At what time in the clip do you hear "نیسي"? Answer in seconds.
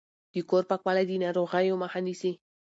2.05-2.31